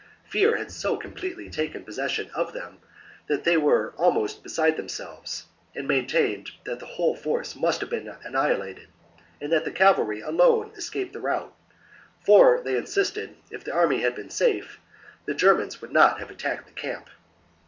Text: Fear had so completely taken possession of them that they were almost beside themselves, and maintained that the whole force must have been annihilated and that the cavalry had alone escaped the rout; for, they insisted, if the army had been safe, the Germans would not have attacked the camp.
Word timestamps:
Fear 0.23 0.57
had 0.57 0.71
so 0.71 0.97
completely 0.97 1.47
taken 1.47 1.83
possession 1.85 2.31
of 2.33 2.53
them 2.53 2.79
that 3.27 3.43
they 3.43 3.55
were 3.55 3.93
almost 3.97 4.41
beside 4.41 4.75
themselves, 4.75 5.45
and 5.75 5.87
maintained 5.87 6.49
that 6.63 6.79
the 6.79 6.87
whole 6.87 7.15
force 7.15 7.55
must 7.55 7.81
have 7.81 7.91
been 7.91 8.07
annihilated 8.25 8.87
and 9.39 9.51
that 9.51 9.63
the 9.63 9.69
cavalry 9.69 10.21
had 10.21 10.29
alone 10.29 10.71
escaped 10.75 11.13
the 11.13 11.21
rout; 11.21 11.53
for, 12.25 12.61
they 12.63 12.77
insisted, 12.77 13.35
if 13.51 13.63
the 13.63 13.73
army 13.75 14.01
had 14.01 14.15
been 14.15 14.31
safe, 14.31 14.79
the 15.25 15.35
Germans 15.35 15.81
would 15.83 15.91
not 15.91 16.17
have 16.17 16.31
attacked 16.31 16.65
the 16.65 16.73
camp. 16.73 17.07